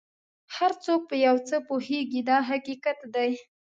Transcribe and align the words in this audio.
هر 0.55 0.71
څوک 0.85 1.01
په 1.09 1.15
یو 1.25 1.35
څه 1.47 1.55
پوهېږي 1.67 2.21
دا 2.29 2.37
حقیقت 2.49 2.99
دی. 3.15 3.31